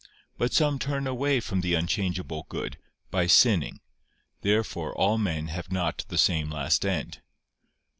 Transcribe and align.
But 0.35 0.51
some 0.51 0.79
turn 0.79 1.05
away 1.05 1.39
from 1.39 1.61
the 1.61 1.75
unchangeable 1.75 2.47
good, 2.49 2.79
by 3.11 3.27
sinning. 3.27 3.81
Therefore 4.41 4.95
all 4.97 5.19
men 5.19 5.49
have 5.49 5.71
not 5.71 6.05
the 6.07 6.17
same 6.17 6.49
last 6.49 6.87
end. 6.87 7.21